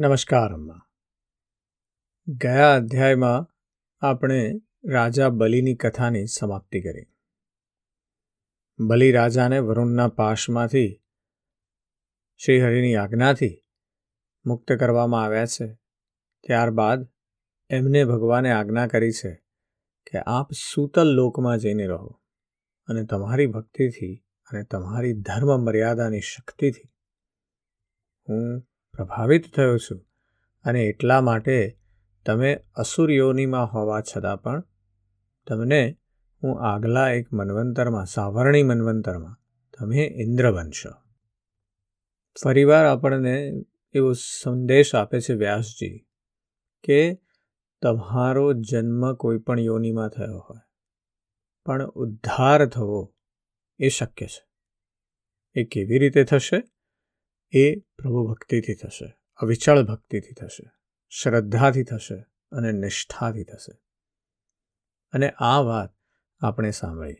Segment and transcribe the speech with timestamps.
[0.00, 0.88] નમસ્કાર, અમ્મા.
[2.28, 3.46] ગયા અધ્યાયમાં
[4.06, 4.52] આપણે
[4.84, 7.06] રાજા બલિની કથાની સમાપ્તિ કરી.
[8.78, 11.02] બલિ રાજાને વરુણના પાશમાંથી
[12.36, 13.64] શ્રીહરિની આજ્ઞાથી
[14.46, 15.74] મુક્ત કરવામાં આવ્યા છે.
[16.46, 17.08] ત્યારબાદ
[17.70, 19.34] એમને ભગવાને આજ્ઞા કરી છે
[20.10, 22.20] કે આપ સૂતલ લોકમાં જઈને રહો
[22.88, 26.90] અને તમારી ભક્તિથી અને તમારી ધર્મ મર્યાદાની શક્તિથી
[28.28, 28.67] હું
[28.98, 30.00] પ્રભાવિત થયો છું
[30.64, 31.56] અને એટલા માટે
[32.26, 34.64] તમે અસુરયોનીમાં હોવા છતાં પણ
[35.46, 35.98] તમને
[36.42, 39.36] હું આગલા એક મનવંતરમાં, સાવરણી મનવંતરમાં
[39.78, 40.90] તમે ઇન્દ્ર બનશો.
[42.42, 43.34] ફરીવાર આપણને
[43.94, 45.98] એવો સંદેશ આપે છે વ્યાસજી
[46.84, 46.98] કે
[47.82, 50.64] તમારો જન્મ કોઈ પણ યોનિમાં થયો હોય,
[51.66, 53.14] પણ ઉદ્ધાર થવો
[53.80, 54.42] એ શક્ય છે.
[55.56, 56.62] એ કેવી રીતે થશે?
[57.50, 60.70] એ પ્રભુ ભક્તિથી થશે, અવિચળ ભક્તિથી થશે,
[61.08, 63.78] શ્રદ્ધાથી થશે અને નિષ્ઠાથી થશે.
[65.12, 65.90] અને આ વાત
[66.40, 67.16] આપણે સાંભળી.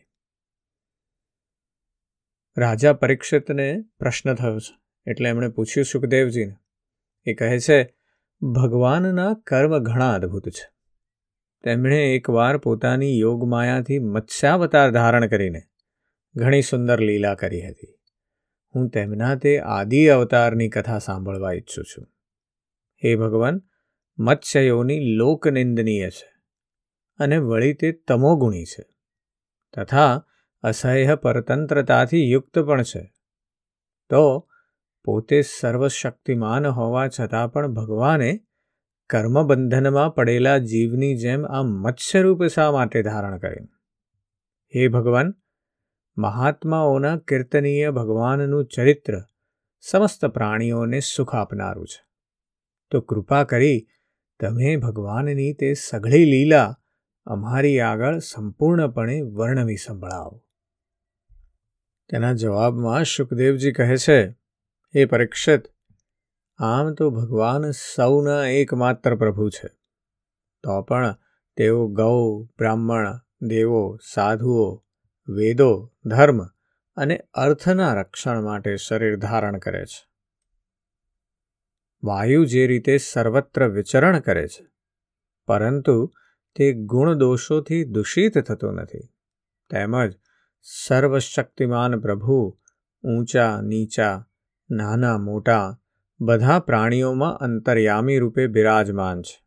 [2.57, 4.79] રાજા પરીક્ષિતને પ્રશ્ન થયો છે,
[5.11, 6.55] એટલે એમણે પૂછ્યું સુખદેવજીને.
[7.25, 7.95] એ કહે છે,
[8.41, 10.71] ભગવાનના કર્મ ઘણા અદ્ભુત છે.
[11.63, 15.61] તેમણે એકવાર પોતાની યોગમાયાથી મત્સ્યાવતાર ધારણ કરીને
[16.35, 17.98] ઘણી સુંદર લીલા કરી હતી.
[18.75, 22.07] હું તેમના તે આદિ અવતારની કથા સાંભળવા ઈચ્છું છું.
[23.03, 23.61] હે ભગવાન
[24.17, 26.33] મત્સ્યયોની લોકનિંદનીય છે
[27.19, 28.85] અને વળી તે તમોગુણી છે
[29.77, 30.25] તથા
[30.61, 33.13] અસહ્ય પરતંત્રતાથી યુક્ત પણ છે.
[34.09, 34.49] તો
[35.03, 38.39] પોતે સર્વશક્તિમાન હોવા છતાં પણ ભગવાને
[39.09, 43.67] કર્મબંધનમાં પડેલા જીવની જેમ આ મત્સ્યરૂપ શા માટે ધારણ કર્યું
[44.75, 45.33] હે ભગવાન
[46.19, 49.21] મહાત્માઓના કીર્તનીય ભગવાનનું ચરિત્ર
[49.81, 52.05] સમસ્ત પ્રાણીઓને સુખ આપનારું છે.
[52.91, 53.87] તો કૃપા કરી
[54.39, 56.79] તમે ભગવાનની તે સઘળી લીલા
[57.25, 60.45] અમારી આગળ સંપૂર્ણપણે વર્ણવી સંભળાવો.
[62.09, 64.35] તેના જવાબમાં સુખદેવજી કહે છે
[64.93, 65.61] એ પરીક્ષિત,
[66.57, 69.67] આમ તો ભગવાન સૌના એકમાત્ર પ્રભુ છે.
[70.63, 71.15] તો પણ
[71.55, 74.85] તેઓ ગૌ, બ્રાહ્મણ, દેવો, સાધુઓ
[75.29, 76.43] વેદો, ધર્મ
[76.97, 80.07] અને અર્થના રક્ષણ માટે શરીર ધારણ કરે છે.
[82.03, 84.65] વાયુ જે રીતે સર્વત્ર વિચરણ કરે છે,
[85.47, 86.13] પરંતુ
[86.55, 88.99] તે ગુણ દોષોથી દૂષિત થતો નથી.
[89.69, 90.13] તેમજ
[90.61, 92.59] સર્વશક્તિમાન પ્રભુ
[93.03, 94.27] ઊંચા, નીચા,
[94.71, 95.79] નાના, મોટા,
[96.21, 99.45] બધા પ્રાણીઓમાં અંતર્યામી રૂપે બિરાજમાન છે.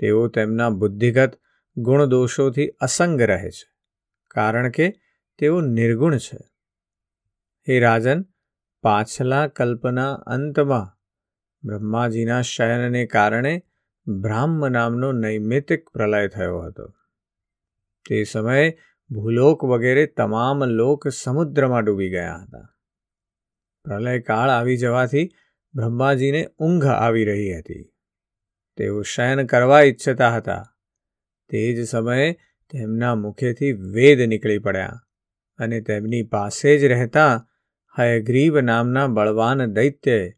[0.00, 1.32] તેઓ તેમના બુદ્ધિગત
[1.76, 3.69] ગુણદોષોથી અસંગ રહે છે.
[4.30, 5.00] કારણ કે
[5.38, 6.38] તેઓ નિર્ગુણ છે.
[7.68, 8.22] હે રાજન,
[8.82, 10.96] પાછલા કલ્પના અંતમાં
[11.64, 13.62] બ્રહ્માજીના શયનને કારણે
[14.06, 16.94] બ્રાહ્મ નામનો નૈમિતિક પ્રલય થયો હતો.
[18.08, 18.78] તે સમયે
[19.10, 22.76] ભૂલોક વગેરે તમામ લોક સમુદ્રમાં ડૂબી ગયા હતા.
[23.84, 25.30] પ્રલયકાળ આવી જવાથી
[25.74, 27.92] બ્રહ્માજીને ઊંઘ આવી રહી હતી.
[28.76, 30.76] તેઓ શયન કરવા ઈચ્છતા હતા.
[31.48, 32.36] તે જ સમયે
[32.70, 35.00] તેમના મુખેથી વેદ નીકળી પડ્યા
[35.58, 37.48] અને તેમની પાસે જ રહેતા
[37.98, 40.32] હયગ્રીવ નામના બળવાન દૈત્યએ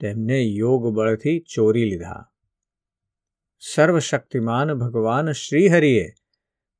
[0.00, 2.30] તેમને યોગ બળથી ચોરી લીધા.
[3.58, 6.08] સર્વશક્તિમાન ભગવાન શ્રીહરિએ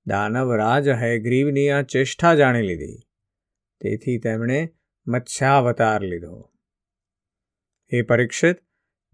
[0.06, 2.98] દાનવરાજ હયગ્રીવની આ ચેષ્ટા જાણી લીધી.
[3.80, 4.74] તેથી તેમણે
[5.06, 6.52] મત્સ્યાવતાર લીધો.
[7.92, 8.56] હે પરીક્ષિત,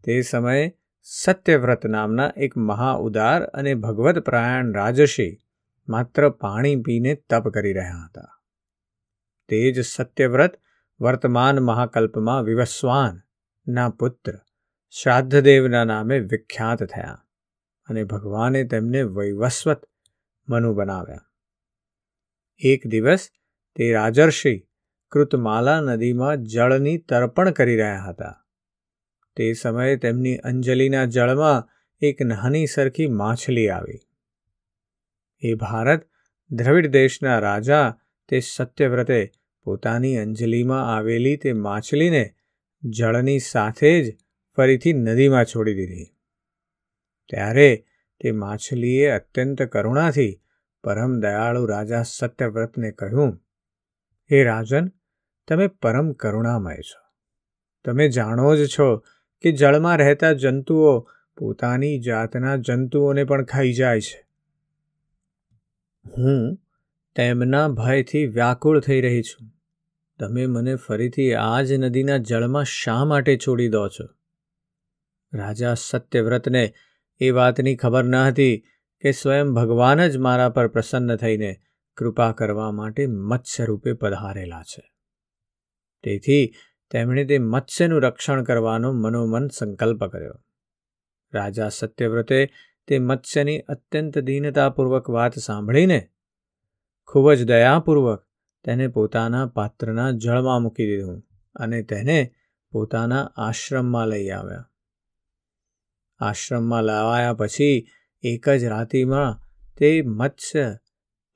[0.04, 5.42] તે સમયે સત્યવ્રત નામના એક મહાઉદાર અને ભગવત પ્રાયણ રાજશી
[5.88, 8.42] માત્ર પાણી પીને તપ કરી રહ્યા હતા.
[9.48, 10.60] તે જ સત્યવ્રત
[11.00, 13.20] વર્તમાન મહાકલ્પમાં વિવસ્વાન
[13.72, 14.32] ના પુત્ર
[14.90, 17.26] શ્રાદ્ધદેવના નામે વિખ્યાત થયા
[17.88, 19.82] અને ભગવાને તેમને વૈવસ્વત
[20.48, 21.20] મનુ બનાવ્યા.
[22.58, 23.28] એક દિવસ
[23.76, 24.68] તે રાજર્ષિ
[25.10, 28.44] કૃતમાલા નદીમાં જળની તર્પણ કરી રહ્યા હતા.
[29.36, 31.68] તે સમયે તેમની અંજલિના જળમાં
[32.00, 34.05] એક નાની સરખી માછલી આવી.
[35.46, 36.06] એ ભારત
[36.50, 37.98] દ્રવિડ દેશના રાજા
[38.28, 39.20] તે સત્યવ્રતે
[39.64, 42.24] પોતાની અંજલિમાં આવેલી તે માછલીને
[42.82, 44.16] જળની સાથે જ
[44.56, 46.10] ફરીથી નદીમાં છોડી દીધી.
[47.28, 47.86] ત્યારે
[48.20, 50.42] તે માછલીએ અત્યંત કરુણાથી
[50.84, 53.32] પરમ દયાળુ રાજા સત્યવ્રતને કહ્યું,
[54.30, 54.92] હે રાજન,
[55.48, 57.00] તમે પરમ કરુણામય છો.
[57.84, 58.88] તમે જાણો જ છો
[59.44, 60.92] કે જળમાં રહેતા જંતુઓ
[61.38, 64.25] પોતાની જાતના જંતુઓને પણ ખાઈ જાય છે.
[66.06, 66.58] હું
[67.14, 69.48] તેમના ભયથી વ્યાકુળ થઈ રહી છું.
[70.18, 74.08] તમે મને ફરીથી આ જ નદીના જળમાં શા માટે છોડી દો છો?
[75.34, 76.74] રાજા સત્યવ્રતને
[77.20, 78.64] એ વાતની ખબર ન હતી
[79.00, 81.56] કે સ્વયં ભગવાન જ મારા પર પ્રસન્ન થઈને
[81.96, 84.92] કૃપા કરવા માટે મત્સ્ય રૂપે પધારેલા છે.
[86.02, 86.52] તેથી
[86.90, 90.42] તેમણે તે મત્સ્યનું રક્ષણ કરવાનો મનોમન સંકલ્પ કર્યો.
[91.34, 92.50] રાજા સત્યવ્રતે
[92.88, 96.00] તે મત્સ્યની અત્યંત દીનતાપૂર્વક વાત સાંભળીને
[97.06, 98.22] ખૂબ જ દયાપૂર્વક
[98.64, 101.22] તેને પોતાના પાત્રના જળમાં મૂકી દીધું
[101.54, 102.34] અને તેને
[102.72, 104.70] પોતાના આશ્રમમાં લઈ આવ્યા.
[106.18, 107.88] આશ્રમમાં લાવાયા પછી
[108.22, 109.40] એક જ રાતિમાં
[109.76, 110.78] તે મત્સ્ય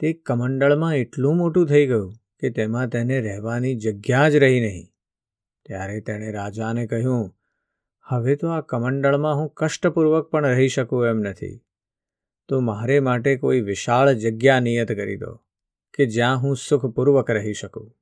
[0.01, 4.87] તે કમંડળમાં એટલું મોટું થઈ ગયું કે તેમાં તેને રહેવાની જગ્યા જ રહી નહીં.
[5.65, 7.40] ત્યારે તેણે રાજાને કહ્યું
[8.11, 11.65] હવે તો આ કમંડળમાં હું કષ્ટપૂર્વક પણ રહી શકું એમ નથી.
[12.49, 15.35] તો મારે માટે કોઈ વિશાળ જગ્યા નિયત કરી દો,
[15.95, 17.97] કે જ્યાં હું સુખપૂર્વક રહી શકું.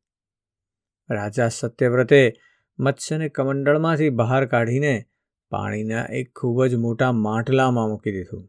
[1.11, 2.35] રાજા સત્યવ્રતે
[2.79, 5.05] મત્સ્યને કમંડળમાંથી બહાર કાઢીને
[5.51, 8.49] પાણીના એક ખૂબ જ મોટા માટલામાં મૂકી દીધું.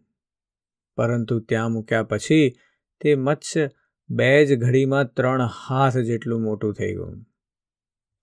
[0.96, 2.56] પરંતુ ત્યાં મૂક્યા પછી
[3.02, 3.70] તે મત્સ્ય
[4.10, 7.26] બે જ ઘડીમાં ત્રણ હાથ જેટલું મોટું થઈ ગયું.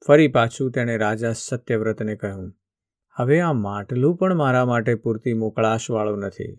[0.06, 2.52] ફરી પાછું તેણે રાજા સત્યવ્રતને કહ્યું
[3.18, 6.56] હવે આ માટલું પણ મારા માટે પૂરતી મોકળાશવાળું નથી.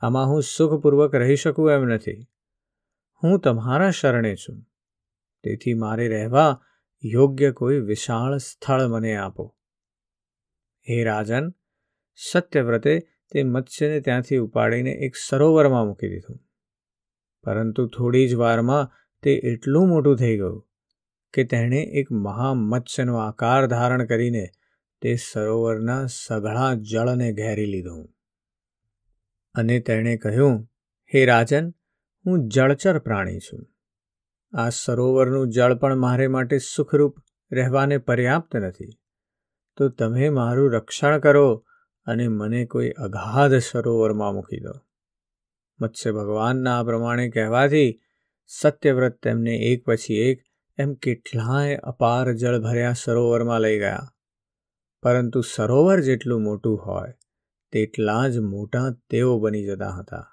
[0.00, 2.26] આમાં હું સુખપૂર્વક રહી શકું એમ નથી.
[3.22, 4.62] હું તમારા શરણે છું.
[5.42, 6.60] તેથી મારે રહેવા
[7.04, 9.56] યોગ્ય કોઈ વિશાળ સ્થળ મને આપો.
[10.90, 11.50] હે રાજન,
[12.16, 13.00] સત્યવ્રતે
[13.32, 16.40] તે મત્સ્યને ત્યાંથી ઉપાડીને એક સરોવરમાં મૂકી દીધું.
[17.44, 18.90] પરંતુ થોડી જ વારમાં
[19.22, 20.68] તે એટલું મોટું થઈ ગયું
[21.34, 24.48] કે તેણે એક મહામત્સ્યનો આકાર ધારણ કરીને
[25.04, 28.08] તે સરોવરના સઘળા જળને ઘેરી લીધું.
[29.54, 30.64] અને તેણે કહ્યું,
[31.14, 31.70] હે રાજન,
[32.26, 33.66] હું જળચર પ્રાણી છું.
[34.52, 37.16] આ સરોવરનું જળ પણ મારે માટે સુખરૂપ
[37.52, 38.98] રહેવાને પર્યાપ્ત નથી.
[39.76, 41.66] તો તમે મારું રક્ષણ કરો
[42.06, 44.72] અને મને કોઈ અગાધ સરોવરમાં મૂકી દો.
[45.80, 48.00] મત્સ્ય ભગવાનના આ પ્રમાણે કહેવાથી
[48.46, 50.42] સત્યવ્રત તેમને એક પછી એક
[50.78, 54.13] એમ કેટલાય અપાર જળ ભર્યા સરોવરમાં લઈ ગયા.
[55.04, 57.12] પરંતુ સરોવર જેટલું મોટું હોય,
[57.72, 60.24] તેટલા જ મોટા તેઓ બની જતા હતા.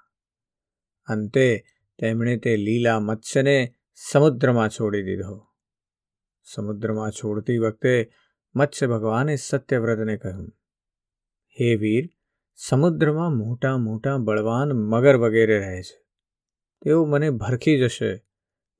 [1.08, 1.64] અંતે
[1.98, 5.36] તેમણે તે લીલા મત્સ્યને સમુદ્રમાં છોડી દીધો.
[6.44, 8.10] સમુદ્રમાં છોડતી વખતે
[8.54, 10.50] મત્સ્ય ભગવાને સત્યવ્રતને કહ્યું,
[11.56, 12.08] હે વીર,
[12.56, 16.04] સમુદ્રમાં મોટા મોટા બળવાન મગર વગેરે રહે છે.
[16.82, 18.16] તેઓ મને ભરખી જશે,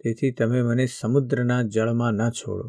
[0.01, 2.69] તેથી તમે મને સમુદ્રના જળમાં ન છોડો.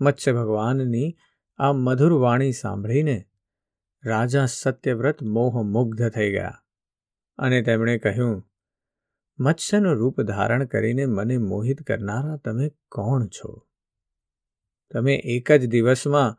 [0.00, 1.16] મત્સ્ય ભગવાનની
[1.58, 3.24] આ મધુર વાણી સાંભળીને
[4.04, 6.62] રાજા સત્યવ્રત મોહમુગ્ધ થઈ ગયા
[7.38, 8.50] અને તેમણે કહ્યું,
[9.38, 13.68] મત્સ્યનું રૂપ ધારણ કરીને મને મોહિત કરનારા તમે કોણ છો?
[14.90, 16.38] તમે એક જ દિવસમાં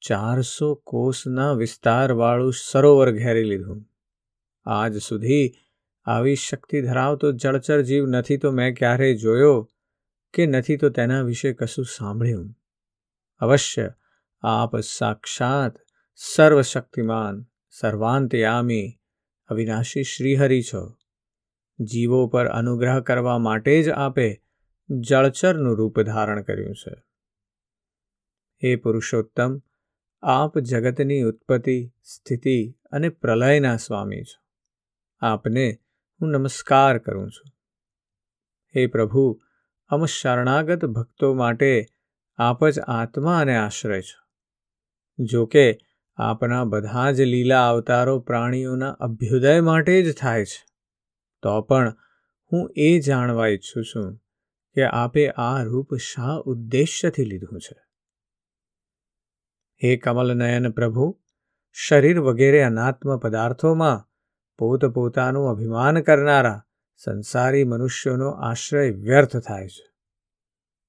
[0.00, 3.84] ચારસો કોષના વિસ્તારવાળું સરોવર ઘેરી લીધું.
[4.64, 5.52] આજ સુધી
[6.04, 9.70] આવી શક્તિ ધરાવતો જળચર જીવ નથી તો મેં ક્યારેય જોયો
[10.34, 12.54] કે નથી તો તેના વિશે કશું સાંભળ્યું.
[13.38, 13.94] અવશ્ય
[14.42, 15.74] આપ સાક્ષાત
[16.16, 19.00] સર્વશક્તિમાન, સર્વાંતયામી,
[19.46, 20.96] અવિનાશી શ્રીહરિ છો.
[21.80, 24.42] જીવો પર અનુગ્રહ કરવા માટે જ આપે
[24.90, 26.94] જળચરનું રૂપ ધારણ કર્યું છે.
[28.64, 29.62] હે પુરુષોત્તમ,
[30.22, 34.42] આપ જગતની ઉત્પત્તિ, સ્થિતિ અને પ્રલયના સ્વામી છો.
[35.20, 35.78] આપને
[36.20, 37.52] હું નમસ્કાર કરું છું.
[38.76, 39.40] હે પ્રભુ
[39.88, 41.86] અમ શરણાગત ભક્તો માટે
[42.36, 44.21] આપ જ આત્મા અને આશ્રય છો.
[45.18, 45.78] જો કે
[46.16, 50.66] આપના બધા જ લીલા અવતારો પ્રાણીઓના અભ્યુદય માટે જ થાય છે.
[51.42, 51.96] તો પણ
[52.52, 54.16] હું એ જાણવા ઈચ્છું છું
[54.74, 57.82] કે આપે આ રૂપ શા ઉદ્દેશ્યથી લીધું છે?
[59.84, 61.20] હે કમલનયન પ્રભુ,
[61.72, 64.08] શરીર વગેરે અનાત્મ પદાર્થોમાં
[64.58, 66.64] પોતપોતાનું અભિમાન કરનારા
[66.96, 69.92] સંસારી મનુષ્યોનો આશ્રય વ્યર્થ થાય છે.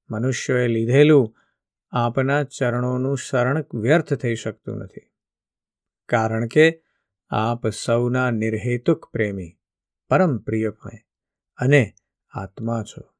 [0.10, 1.36] મનુષ્યોએ લીધેલું
[1.95, 5.01] આપના ચરણોનું શરણ વ્યર્થ થઈ શકતું નથી.
[6.05, 6.81] કારણ કે
[7.29, 9.59] આપ સૌના નિર્હેતુક પ્રેમી,
[10.09, 10.97] પરમ પ્રિયમય
[11.57, 11.93] અને
[12.31, 13.13] આત્મા છો.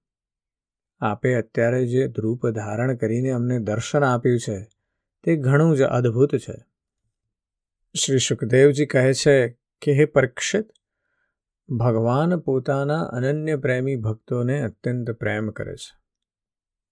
[1.00, 4.68] આપે અત્યારે જે ધ્રુપ ધારણ કરીને અમને દર્શન આપ્યું છે,
[5.24, 6.66] તે ઘણું જ અદ્ભુત છે.
[7.96, 9.50] શ્રી સુખદેવજી કહે છે
[9.82, 10.70] કે, હે પરીક્ષિત,
[11.70, 16.03] ભગવાન પોતાના અનન્ય પ્રેમી ભક્તોને અત્યંત પ્રેમ કરે છે.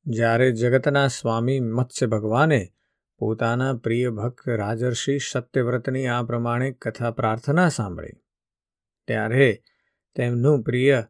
[0.05, 2.67] જ્યારે જગતના સ્વામી મત્સ્ય ભગવાને
[3.21, 8.17] પોતાના પ્રિય ભક્ત રાજર્ષિ સત્યવ્રતની આ પ્રમાણે કથા પ્રાર્થના સાંભળી,
[9.07, 9.63] ત્યારે
[10.15, 11.03] તેમનું પ્રિય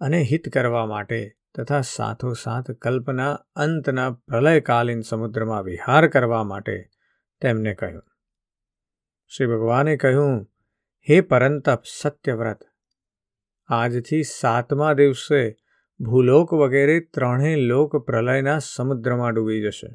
[0.00, 1.20] અને હિત કરવા માટે
[1.54, 6.90] તથા સાથોસાથ કલ્પના અંતના પ્રલયકાલીન સમુદ્રમાં વિહાર કરવા માટે
[7.40, 8.06] તેમને કહ્યું.
[9.28, 10.42] શ્રી ભગવાને કહ્યું,
[11.08, 12.60] હે પરંતપ સત્યવ્રત,
[13.68, 15.56] આજથી સાતમા દિવસે
[16.00, 19.90] ભૂલોક વગેરે ત્રણેય લોક પ્રલયના સમુદ્રમાં ડૂબી જશે.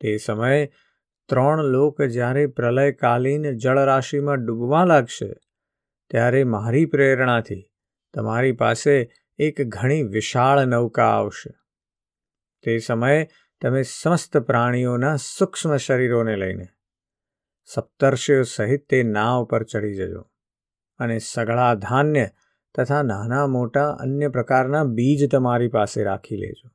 [0.00, 0.60] તે સમયે
[1.28, 5.30] ત્રણ લોક જ્યારે પ્રલયકાલીન જળરાશિમાં ડૂબવા લાગશે,
[6.10, 7.62] ત્યારે મારી પ્રેરણાથી
[8.14, 8.94] તમારી પાસે
[9.38, 11.52] એક ઘણી વિશાળ નૌકા આવશે.
[12.62, 13.28] તે સમયે
[13.62, 16.68] તમે સમસ્ત પ્રાણીઓના સૂક્ષ્મ શરીરોને લઈને
[17.68, 20.22] સપ્તર્ષિઓ સહિત તે નાવ પર ચડી જજો
[21.00, 22.26] અને સગળા ધાન્ય
[22.74, 26.70] તથા નાના મોટા અન્ય પ્રકારના બીજ તમારી પાસે રાખી લેજો.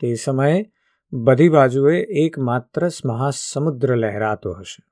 [0.00, 0.72] તે સમયે
[1.12, 4.84] બધી બાજુએ એકમાત્ર મહાસમુદ્ર લહેરાતો હશે.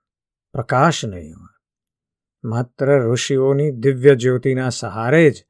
[0.52, 1.71] પ્રકાશ નહીં હોય.
[2.44, 5.47] માત્ર ઋષિઓની દિવ્ય જ્યોતિના સહારે જ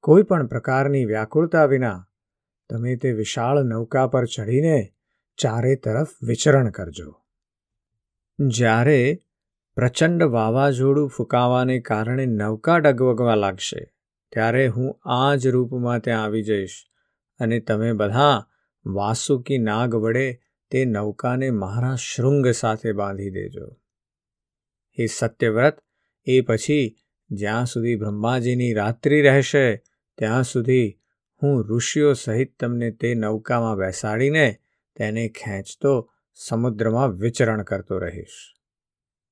[0.00, 2.08] કોઈ પણ પ્રકારની વ્યાકુળતા વિના
[2.70, 4.94] તમે તે વિશાળ નૌકા પર ચઢીને
[5.36, 7.14] ચારે તરફ વિચરણ કરજો.
[8.46, 9.18] જ્યારે
[9.76, 13.94] પ્રચંડ વાવાઝોડું ફૂંકાવાને કારણે નૌકા ડગવગવા લાગશે.
[14.32, 16.86] ત્યારે હું આ જ રૂપમાં ત્યાં આવી જઈશ
[17.40, 18.46] અને તમે બધા
[18.86, 23.80] વાસુકી નાગ વડે તે નૌકાને મારા શૃંગ સાથે બાંધી દેજો.
[24.94, 25.78] એ સત્યવ્રત,
[26.24, 26.96] એ પછી
[27.30, 29.76] જ્યાં સુધી બ્રહ્માજીની રાત્રિ રહેશે,
[30.18, 30.98] ત્યાં સુધી
[31.42, 34.56] હું ઋષિઓ સહિત તમને તે નૌકામાં બેસાડીને
[34.96, 38.54] તેને ખેંચતો સમુદ્રમાં વિચરણ કરતો રહીશ.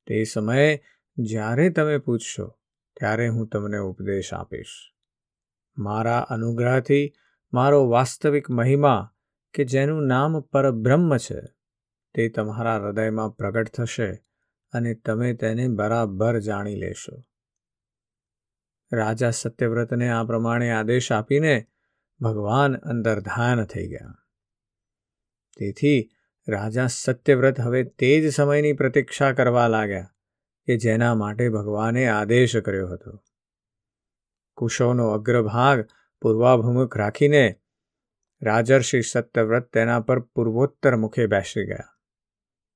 [0.06, 0.82] તે સમયે
[1.18, 2.58] જ્યારે તમે પૂછશો,
[3.00, 4.92] ત્યારે હું તમને ઉપદેશ આપીશ.
[5.78, 7.12] મારા અનુગ્રહથી
[7.52, 9.14] મારો વાસ્તવિક મહિમા,
[9.54, 11.40] કે જેનું નામ પરબ્રહ્મ છે,
[12.14, 14.24] તે તમારા હૃદયમાં પ્રગટ થશે
[14.72, 17.26] અને તમે તેને બરાબર જાણી લેશો.
[18.92, 21.66] રાજા સત્યવ્રતને આ પ્રમાણે આદેશ આપીને
[22.20, 24.14] ભગવાન અંદર ધ્યાન થઈ ગયા.
[25.56, 26.10] તેથી
[26.48, 30.14] રાજા સત્યવ્રત હવે તે જ સમયની પ્રતીક્ષા કરવા લાગ્યા
[30.66, 33.24] કે જેના માટે ભગવાને આદેશ કર્યો હતો.
[34.56, 35.88] કુશોનો અગ્રભાગ
[36.20, 37.60] પૂર્વાભિમુખ રાખીને
[38.42, 41.96] રાજર્ષિ સત્યવ્રત તેના પર પૂર્વોત્તર મુખે બેસી ગયા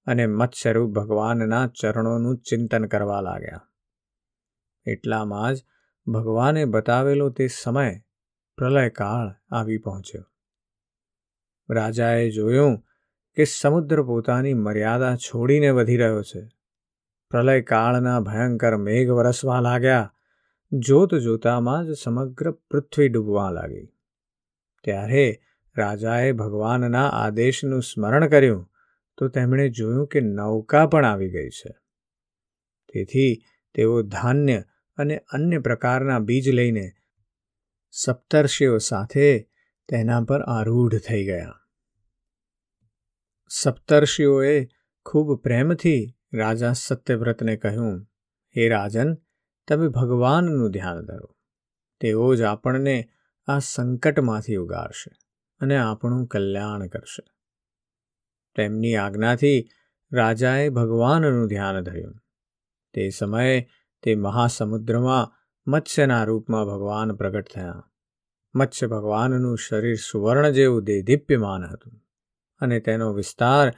[0.06, 3.68] અને મત્સ્યરૂપ ભગવાનના ચરણોનું ચિંતન કરવા લાગ્યા.
[4.86, 5.64] એટલામાં જ
[6.06, 8.00] ભગવાને બતાવેલો તે સમય
[8.56, 10.24] પ્રલયકાળ આવી પહોંચ્યો.
[11.70, 12.82] રાજાએ જોયું
[13.36, 16.48] કે સમુદ્ર પોતાની મર્યાદા છોડીને વધી રહ્યો છે.
[17.30, 20.14] પ્રલયકાળના ભયંકર મેઘ વરસવા લાગ્યા.
[20.72, 23.92] જોત જોતામાં જ સમગ્ર પૃથ્વી ડૂબવા લાગી.
[24.84, 25.42] ત્યારે
[25.76, 28.70] રાજાએ ભગવાનના આદેશનું સ્મરણ કર્યું
[29.18, 31.74] તો તેમણે જોયું કે નૌકા પણ આવી ગઈ છે.
[32.92, 33.42] તેથી
[33.74, 34.64] તેઓ ધાન્ય
[34.96, 36.92] અને અન્ય પ્રકારના બીજ લઈને
[37.90, 39.50] સપ્તર્ષિઓ સાથે
[39.88, 41.63] તેના પર આરૂઢ થઈ ગયા.
[43.62, 44.68] સપ્તર્ષિઓએ
[45.06, 48.02] ખૂબ પ્રેમથી રાજા સત્યવ્રતને કહ્યું,
[48.56, 49.14] હે રાજન,
[49.68, 51.36] તમે ભગવાનનું ધ્યાન ધરો.
[52.00, 53.08] તેઓ જ આપણને
[53.46, 55.10] આ સંકટમાંથી ઉગારશે
[55.60, 57.24] અને આપણું કલ્યાણ કરશે.
[58.56, 59.68] તેમની આજ્ઞાથી
[60.12, 62.14] રાજાએ ભગવાનનું ધ્યાન ધર્યું.
[62.94, 63.68] તે સમયે
[64.02, 65.32] તે મહાસમુદ્રમાં
[65.66, 67.90] મત્સ્યના રૂપમાં ભગવાન પ્રગટ થયા.
[68.54, 72.03] મત્સ્ય ભગવાનનું શરીર સુવર્ણ જેવું દેદીપ્યમાન હતું.
[72.58, 73.72] અને તેનો વિસ્તાર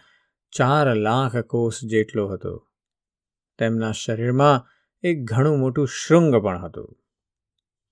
[0.50, 2.68] ચાર લાખ કોષ જેટલો હતો.
[3.58, 4.66] તેમના શરીરમાં
[5.02, 6.98] એક ઘણું મોટું શૃંગ પણ હતું.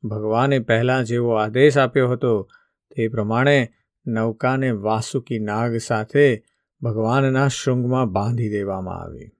[0.08, 2.50] ભગવાને પહેલાં જેવો આદેશ આપ્યો હતો,
[2.96, 3.72] તે પ્રમાણે
[4.06, 6.44] નૌકાને વાસુકી નાગ સાથે
[6.82, 9.30] ભગવાનના શૃંગમાં બાંધી દેવામાં આવી.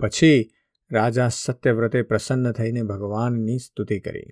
[0.00, 0.50] પછી
[0.90, 4.26] રાજા સત્યવ્રતે પ્રસન્ન થઈને ભગવાનની સ્તુતિ કરી.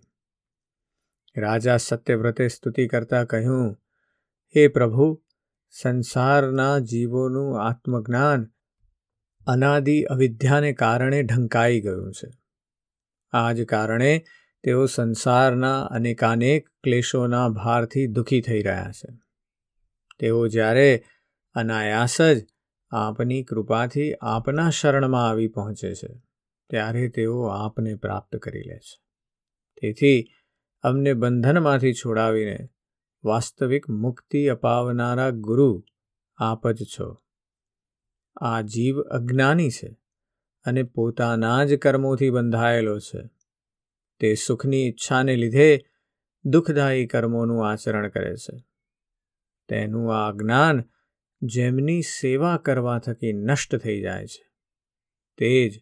[1.37, 3.73] રાજા સત્યવ્રતે સ્તુતિ કરતા કહ્યું,
[4.57, 5.23] હે પ્રભુ
[5.71, 8.51] સંસારના જીવોનું આત્મજ્ઞાન
[9.47, 12.31] અનાદિ અવિદ્યાને કારણે ઢંકાઈ ગયું છે.
[13.33, 14.25] આ જ કારણે
[14.63, 19.19] તેઓ સંસારના અનેકાનેક ક્લેશોના ભારથી દુઃખી થઈ રહ્યા છે.
[20.19, 21.05] તેઓ જ્યારે
[21.55, 22.47] અનાયાસ જ
[22.91, 26.23] આપની કૃપાથી આપના શરણમાં આવી પહોંચે છે,
[26.71, 29.01] ત્યારે તેઓ આપને પ્રાપ્ત કરી લે છે.
[29.81, 30.31] તેથી
[30.83, 32.59] અમને બંધનમાંથી છોડાવીને
[33.25, 35.85] વાસ્તવિક મુક્તિ અપાવનારા ગુરુ
[36.37, 37.23] આપ જ છો.
[38.41, 39.97] આ જીવ અજ્ઞાની છે
[40.65, 43.31] અને પોતાના જ કર્મોથી બંધાયેલો છે.
[44.21, 45.81] તે સુખની ઈચ્છાને લીધે
[46.45, 48.65] દુઃખદાયી કર્મોનું આચરણ કરે છે.
[49.69, 50.85] તેનું આ જ્ઞાન
[51.43, 54.51] જેમની સેવા કરવા થકી નષ્ટ થઈ જાય છે.
[55.39, 55.81] તે જ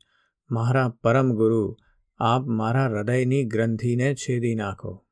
[0.51, 1.77] મારા પરમ ગુરુ,
[2.19, 5.08] આપ મારા હૃદયની ગ્રંથિને છેદી નાખો.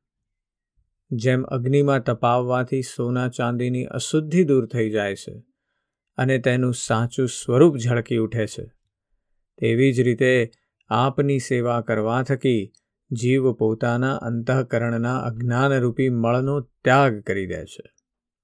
[1.11, 5.43] જેમ અગ્નિમાં તપાવવાથી સોના ચાંદીની અશુદ્ધિ દૂર થઈ જાય છે
[6.17, 8.65] અને તેનું સાચું સ્વરૂપ ઝળકી ઉઠે છે.
[9.57, 10.51] તેવી જ રીતે
[10.89, 12.73] આપની સેવા કરવા થકી
[13.11, 17.93] જીવ પોતાના અંતઃકરણના અજ્ઞાનરૂપી મળનો ત્યાગ કરી દે છે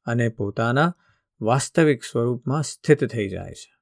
[0.05, 0.95] અને પોતાના
[1.41, 3.75] વાસ્તવિક સ્વરૂપમાં સ્થિત થઈ જાય છે.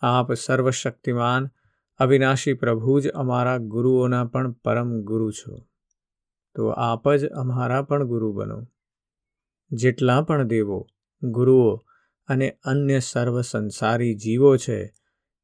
[0.00, 1.50] આપ સર્વશક્તિમાન,
[1.98, 5.69] અવિનાશી પ્રભુ જ અમારા ગુરુઓના પણ પરમ ગુરુ છો.
[6.54, 8.66] તો આપ જ અમારા પણ ગુરુ બનો.
[9.70, 10.88] જેટલા પણ દેવો,
[11.22, 11.76] ગુરુઓ
[12.28, 14.86] અને અન્ય સર્વ સંસારી જીવો છે,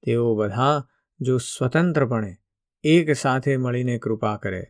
[0.02, 0.88] તેઓ બધા
[1.20, 2.36] જો સ્વતંત્રપણે
[2.82, 4.64] એક સાથે મળીને કૃપા કરે,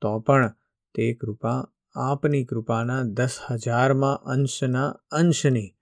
[0.00, 0.54] તો પણ
[0.94, 5.76] તે કૃપા આપની કૃપાના દસ હજારમાં અંશના અંશની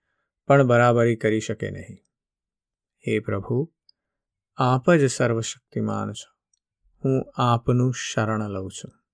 [0.47, 1.97] પણ બરાબરી કરી શકે નહીં.
[3.07, 3.73] હે પ્રભુ,
[4.57, 6.35] આપ જ સર્વશક્તિમાન છો.
[7.05, 9.04] હું આપનું શરણ લઉં છું.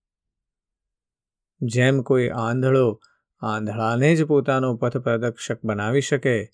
[1.61, 3.01] જેમ કોઈ આંધળો
[3.41, 6.45] આંધળાને જ પોતાનો પથ પ્રદર્શક બનાવી શકે,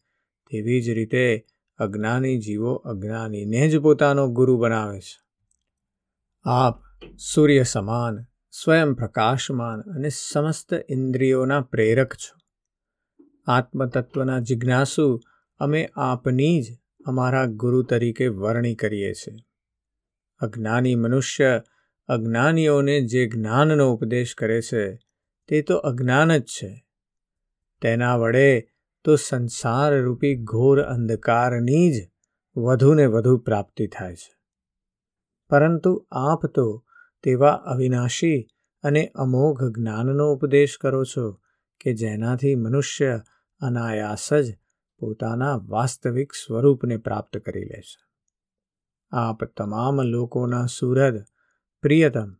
[0.51, 1.45] તેવી જ રીતે
[1.77, 5.21] અજ્ઞાની જીવો અજ્ઞાનીને જ પોતાનો ગુરુ બનાવે છે.
[6.43, 6.81] આપ
[7.33, 12.39] સૂર્ય સમાન, સ્વયં પ્રકાશમાન અને સમસ્ત ઇન્દ્રિયોના પ્રેરક છો.
[13.47, 15.19] આત્મતત્વના જિજ્ઞાસુ
[15.57, 16.65] અમે આપની જ
[17.05, 19.35] અમારા ગુરુ તરીકે વર્ણી કરીએ છીએ.
[20.39, 21.63] અજ્ઞાની મનુષ્ય
[22.07, 24.95] અજ્ઞાનીઓને જે જ્ઞાનનો ઉપદેશ કરે છે,
[25.47, 26.85] તે તો અજ્ઞાન જ છે.
[27.81, 28.67] તેના વડે
[29.03, 32.09] તો સંસારરૂપી ઘોર અંધકારની જ
[32.57, 34.37] વધુને વધુ પ્રાપ્તિ થાય છે.
[35.49, 36.85] પરંતુ આપ તો
[37.23, 38.47] તેવા અવિનાશી
[38.83, 41.31] અને અમોઘ જ્ઞાનનો ઉપદેશ કરો છો
[41.79, 43.21] કે જેનાથી મનુષ્ય
[43.59, 44.55] અનાયાસ જ
[44.99, 48.07] પોતાના વાસ્તવિક સ્વરૂપને પ્રાપ્ત કરી લે છે.
[49.11, 51.23] આપ તમામ લોકોના સુરદ
[51.81, 52.35] પ્રિયતમ,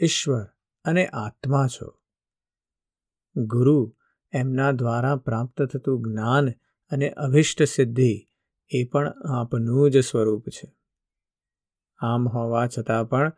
[0.00, 0.46] ઈશ્વર
[0.84, 1.98] અને આત્મા છો.
[3.36, 3.96] ગુરુ
[4.32, 6.50] એમના દ્વારા પ્રાપ્ત થતું જ્ઞાન
[6.90, 8.28] અને અભિષ્ટ સિદ્ધિ
[8.68, 10.76] એ પણ આપનું જ સ્વરૂપ છે.
[11.98, 13.32] આમ હોવા છતાં પણ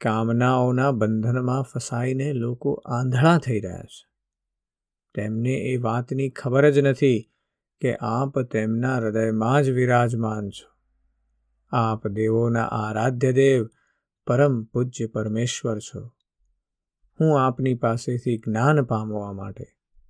[0.00, 4.08] કામનાઓના બંધનમાં ફસાઈને લોકો આંધળા થઈ રહ્યા છે.
[5.14, 7.32] તેમને એ વાતની ખબર જ નથી
[7.80, 10.76] કે આપ તેમના હૃદયમાં જ વિરાજમાન છો.
[11.70, 13.68] આપ દેવોના આરાધ્ય દેવ
[14.26, 16.12] પરમ પૂજ્ય પરમેશ્વર છો.
[17.20, 19.66] હું આપની પાસેથી જ્ઞાન પામવા માટે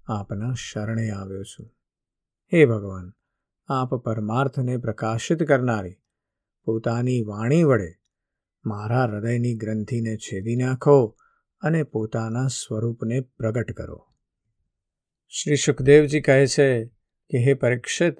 [0.08, 1.66] આપના શરણે આવ્યો છું.
[2.52, 3.12] હે ભગવાન,
[3.68, 5.96] આપ પરમાર્થને પ્રકાશિત કરનારી,
[6.64, 7.94] પોતાની વાણી વડે
[8.64, 11.16] મારા હૃદયની ગ્રંથિને છેદી નાખો
[11.60, 14.06] અને પોતાના સ્વરૂપને પ્રગટ કરો.
[15.28, 16.86] શ્રી સુખદેવજી કહે છે
[17.30, 18.16] કે, હે પરીક્ષિત,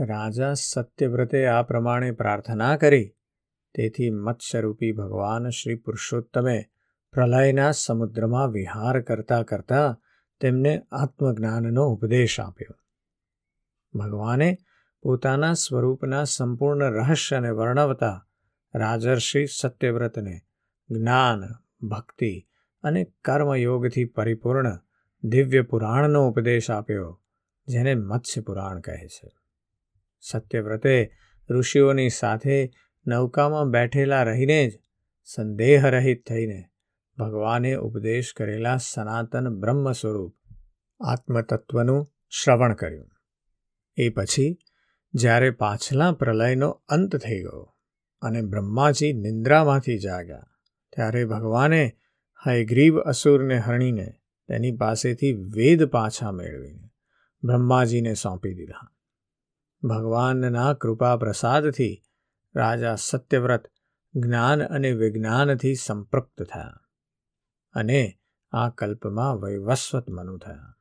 [0.00, 3.14] રાજા સત્યવ્રતે આ પ્રમાણે પ્રાર્થના કરી
[3.74, 6.64] તેથી મત્સ્યરૂપી ભગવાન શ્રી પુરુષોત્તમે
[7.12, 10.00] પ્રલયના સમુદ્રમાં વિહાર કરતા કરતા
[10.40, 12.76] તેમને આત્મજ્ઞાનનો ઉપદેશ આપ્યો.
[13.98, 14.58] ભગવાને
[15.02, 18.26] પોતાના સ્વરૂપના સંપૂર્ણ રહસ્યને વર્ણવતા
[18.74, 20.40] રાજર્ષિ સત્યવ્રતને
[20.90, 21.40] જ્ઞાન,
[21.88, 22.48] ભક્તિ
[22.82, 24.80] અને કર્મયોગથી પરિપૂર્ણ
[25.24, 27.22] દિવ્ય પુરાણનો ઉપદેશ આપ્યો,
[27.66, 29.32] જેને મત્સ્ય પુરાણ કહે છે.
[30.20, 31.12] સત્યવ્રતે
[31.50, 32.70] ઋષિઓની સાથે
[33.06, 34.72] નૌકામાં બેઠેલા રહીને જ
[35.24, 36.60] સંદેહરહિત થઈને
[37.18, 40.34] ભગવાને ઉપદેશ કરેલા સનાતન બ્રહ્મ સ્વરૂપ
[41.00, 43.10] આત્મતત્વનું શ્રવણ કર્યું.
[43.96, 44.58] એ પછી
[45.14, 47.74] જ્યારે પાછલા પ્રલયનો અંત થઈ ગયો
[48.22, 50.46] અને બ્રહ્માજી નિંદ્રામાંથી જાગ્યા,
[50.92, 51.82] ત્યારે ભગવાને
[52.46, 54.08] હયગ્રીવ અસુરને હણીને
[54.48, 56.88] તેની પાસેથી વેદ પાછા મેળવીને
[57.44, 58.88] બ્રહ્માજીને સોંપી દીધા.
[59.82, 62.02] ભગવાનના કૃપા પ્રસાદથી
[62.54, 63.62] રાજા સત્યવ્રત
[64.14, 66.80] જ્ઞાન અને વિજ્ઞાનથી સંપૃક્ત થયા
[67.72, 68.18] અને
[68.50, 70.74] આ કલ્પમાં વૈવસ્વત મનુ થયા.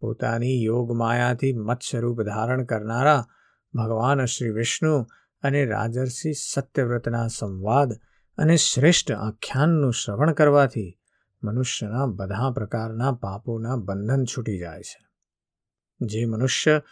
[0.00, 3.26] પોતાની યોગ માયાથી મત્સ્યરૂપ ધારણ કરનારા
[3.74, 5.02] ભગવાન શ્રી વિષ્ણુ
[5.42, 7.92] અને રાજર્ષિ સત્યવ્રતના સંવાદ
[8.38, 10.98] અને શ્રેષ્ઠ આખ્યાનનું શ્રવણ કરવાથી
[11.42, 15.06] મનુષ્યના બધા પ્રકારના પાપોના બંધન છૂટી જાય છે.
[16.00, 16.82] જે મનુષ્ય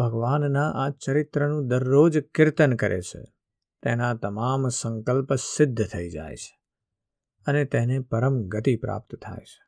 [0.00, 3.22] ભગવાનના આ ચરિત્રનું દરરોજ કીર્તન કરે છે.
[3.82, 6.60] તેના તમામ સંકલ્પ સિદ્ધ થઈ જાય છે
[7.46, 9.60] અને તેને પરમ ગતિ પ્રાપ્ત થાય છે.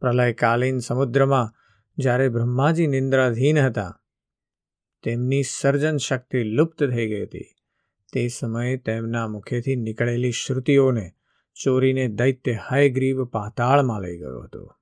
[0.00, 1.54] પ્રલયકાલીન સમુદ્રમાં
[1.98, 4.00] જ્યારે બ્રહ્માજી નિંદ્રાધીન હતા,
[5.02, 7.54] તેમની સર્જન શક્તિ લુપ્ત થઈ ગઈ હતી.
[8.12, 11.12] તે સમયે તેમના મુખેથી નીકળેલી શ્રુતિઓને
[11.64, 14.74] ચોરીને દૈત્ય હયગ્રીવ પાતાળમાં લઈ ગયો હતો.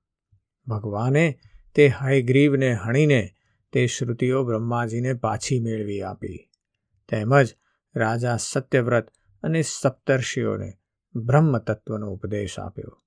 [0.67, 1.25] ભગવાને
[1.75, 3.21] તે હયગ્રીવને હણીને
[3.71, 6.49] તે શ્રુતિઓ બ્રહ્માજીને પાછી મેળવી આપી.
[7.09, 7.55] તેમજ
[7.95, 9.09] રાજા સત્યવ્રત
[9.43, 10.73] અને સપ્તર્ષિઓને
[11.15, 13.03] બ્રહ્મ તત્વનો ઉપદેશ આપ્યો.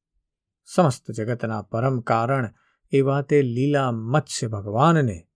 [0.65, 2.49] સમસ્ત જગતના પરમ કારણ
[2.91, 5.29] એવા તે લીલા મત્સ્ય ભગવાનને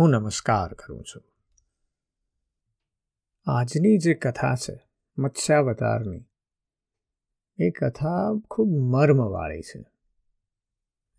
[0.00, 1.22] હું નમસ્કાર કરું છું.
[3.46, 4.80] આજની જે કથા છે,
[5.18, 6.24] મત્સ્યાવતારની,
[7.58, 9.84] એ કથા ખૂબ મર્મવાળી છે.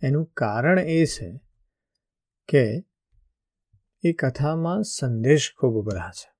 [0.01, 1.39] એનું કારણ એ છે
[2.47, 2.92] કે
[4.04, 6.34] એ કથામાં સંદેશ ખૂબ ઉભરા છે.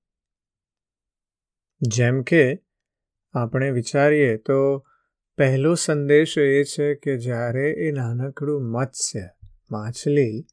[1.80, 2.62] જેમ કે
[3.32, 4.86] આપણે વિચારીએ તો
[5.36, 9.28] પહેલો સંદેશ એ છે કે જ્યારે એ નાનકડું મત્સ્ય,
[9.70, 10.46] માછલી,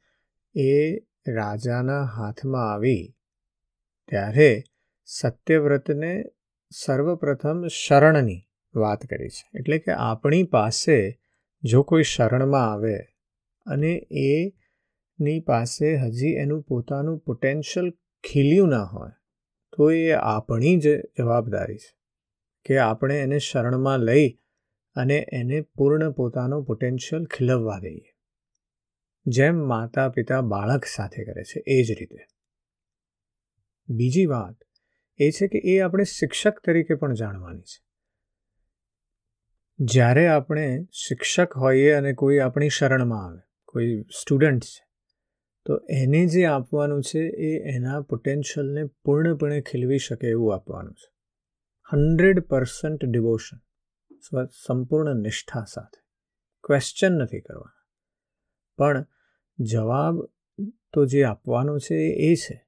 [0.56, 0.98] એ
[1.28, 3.16] રાજાના હાથમાં આવી,
[4.10, 4.64] ત્યારે
[5.06, 6.24] સત્યવ્રતને
[6.72, 8.42] સર્વપ્રથમ શરણની
[8.76, 9.58] વાત કરી છે.
[9.58, 11.22] એટલે કે આપણી પાસે
[11.64, 12.98] જો કોઈ શરણમાં આવે
[13.66, 14.08] અને
[15.22, 17.92] એની પાસે હજી એનું પોતાનું પોટેન્શિયલ
[18.24, 19.12] ખીલ્યું ના હોય,
[19.78, 21.98] તો એ આપણી જ જવાબદારી છે
[22.66, 24.40] કે આપણે એને શરણમાં લઈ
[24.96, 28.18] અને એને પૂર્ણ પોતાનો પોટેન્શિયલ ખીલવવા દઈએ.
[29.26, 32.26] જેમ માતા પિતા બાળક સાથે કરે છે, એ જ રીતે.
[33.90, 34.56] બીજી વાત
[35.18, 37.86] એ છે કે એ આપણે શિક્ષક તરીકે પણ જાણવાની છે.
[39.80, 44.91] જ્યારે આપણે શિક્ષક હોઈએ અને કોઈ આપણી શરણમાં આવે, કોઈ સ્ટુડન્ટ છે
[45.66, 51.12] તો એને જે આપવાનું છે, એ એના પોટેન્શિયલને પૂર્ણપણે ખીલવી શકે એવું આપવાનું છે.
[51.92, 53.58] હન્ડ્રેડ પર્સન્ટ ડિવોશન
[54.68, 56.02] સંપૂર્ણ નિષ્ઠા સાથે.
[56.64, 57.88] ક્વેશ્ચન નથી કરવાના.
[58.78, 59.06] પણ
[59.60, 60.26] જવાબ
[60.94, 62.68] તો જે આપવાનો છે એ છે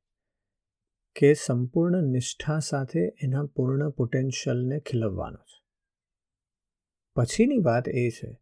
[1.15, 5.63] કે સંપૂર્ણ નિષ્ઠા સાથે એના પૂર્ણ પોટેન્શિયલને ખીલવવાનો છે.
[7.15, 8.39] પછીની વાત એ છે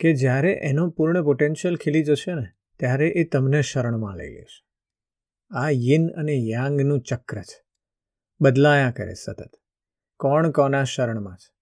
[0.00, 4.64] કે જ્યારે એનો પૂર્ણ પોટેન્શિયલ ખીલી જશે ને ત્યારે એ તમને શરણમાં લઈ લેશે.
[5.50, 7.64] આ યિન અને યાંગનું ચક્ર છે.
[8.40, 9.50] બદલાયા કરે સતત.
[10.16, 11.54] કોણ કોના શરણમાં છે?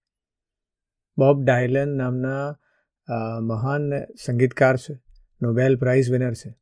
[1.17, 2.59] બોબ ડાયલન નામના
[3.41, 4.99] મહાન સંગીતકાર છે.
[5.41, 6.55] નોબેલ પ્રાઇઝ વિનર છે.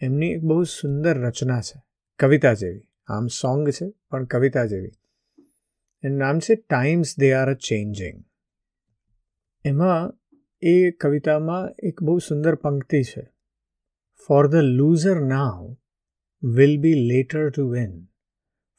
[0.00, 1.82] એમની એક બહુ સુંદર રચના છે.
[2.18, 2.88] કવિતા જેવી.
[3.06, 4.90] આમ સોંગ છે, પણ કવિતા જેવી.
[6.02, 8.24] એનું નામ છે times they are a changing.
[9.64, 10.18] એમાં
[10.62, 13.31] એ કવિતામાં એક બહુ સુંદર પંક્તિ છે.
[14.26, 15.76] For the loser now
[16.42, 18.04] will be later to win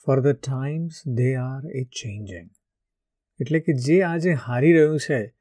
[0.06, 2.50] for the times they are a changing
[3.42, 5.36] એટલે કે જે આજે હારી રહ્યું છે,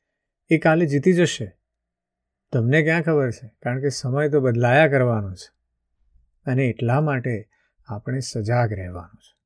[0.50, 1.56] એ કાલે જીતી જશે.
[2.52, 3.48] તમને ક્યાં ખબર છે?
[3.62, 5.52] કારણ કે સમય તો બદલાયા કરવાનો છે.
[6.44, 7.48] અને એટલા માટે
[7.86, 9.40] આપણે સજાગ રહેવાનું છે.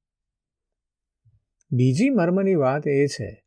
[1.71, 3.45] બીજી મર્મની વાત એ છે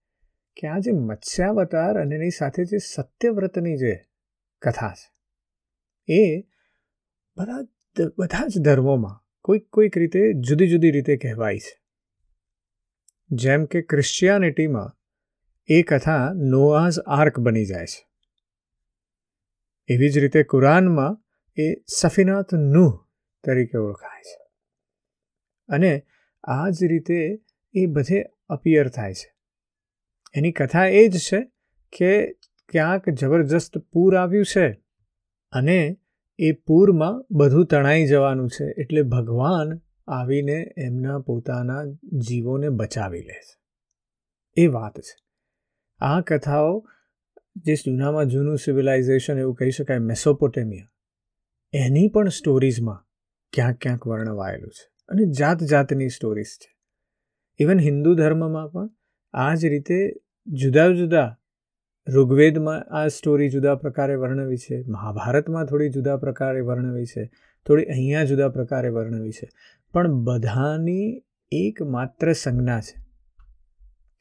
[0.55, 4.05] કે આ જે મત્સ્યાવતાર અને એની સાથે જે સત્યવ્રતની જે
[4.61, 5.13] કથા છે,
[6.13, 6.48] એ
[7.39, 7.67] બધા
[8.17, 11.81] બધા જ ધર્મોમાં કોઈક કોઈક રીતે જુદી જુદી રીતે કહેવાય છે.
[13.31, 14.97] જેમ કે ક્રિશ્ચિયાનિટીમાં
[15.67, 18.09] એ કથા નોઆઝ આર્ક બની જાય છે.
[19.87, 21.23] એવી જ રીતે કુરાનમાં
[21.61, 23.05] એ સફીનાથ નુહ
[23.43, 24.51] તરીકે ઓળખાય છે.
[25.69, 26.05] અને
[26.43, 29.35] આ જ રીતે એ બધે અપિયર થાય છે.
[30.33, 31.51] એની કથા એ જ છે
[31.97, 32.33] કે
[32.69, 34.71] ક્યાંક જબરજસ્ત પૂર આવ્યું છે
[35.51, 35.97] અને
[36.39, 41.83] એ પૂરમાં બધું તણાઈ જવાનું છે એટલે ભગવાન આવીને એમના પોતાના
[42.17, 43.59] જીવોને બચાવી લે છે.
[44.61, 45.23] એ વાત છે.
[45.99, 46.87] આ કથાઓ,
[47.55, 50.91] જે જૂનામાં જૂનું સિવિલાઇઝેશન એવું કહી શકાય મેસોપોટેમિયા
[51.73, 53.05] એની પણ સ્ટોરીઝમાં
[53.53, 56.77] ક્યાંક ક્યાંક વર્ણવાયેલું છે અને જાત જાતની સ્ટોરીઝ છે.
[57.59, 58.89] ઇવન હિન્દુ ધર્મમાં પણ
[59.33, 60.13] આ જ રીતે
[60.47, 61.39] જુદા જુદા
[62.13, 67.31] ઋગ્વેદમાં આ સ્ટોરી જુદા પ્રકારે વર્ણવી છે, મહાભારતમાં થોડી જુદા પ્રકારે વર્ણવી છે,
[67.67, 69.49] થોડી અહીંયા જુદા પ્રકારે વર્ણવી છે.
[69.93, 73.09] પણ બધાની એકમાત્ર સંજ્ઞા છે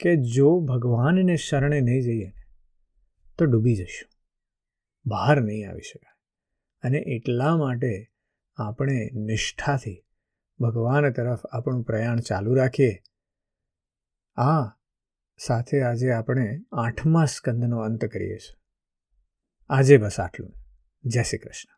[0.01, 2.33] કે જો ભગવાનને શરણે નહીં જઈએ
[3.39, 4.11] તો ડૂબી જશું
[5.07, 6.15] બહાર નહીં આવી શકાય.
[6.83, 8.11] અને એટલા માટે
[8.57, 10.05] આપણે નિષ્ઠાથી
[10.61, 12.99] ભગવાન તરફ આપણું પ્રયાણ ચાલુ રાખીએ.
[14.37, 14.78] આ
[15.47, 18.57] સાથે આજે આપણે આઠમા સ્કંદનો અંત કરીએ છીએ.
[19.69, 20.55] આજે બસ આટલું.
[21.05, 21.78] જય શ્રી કૃષ્ણ.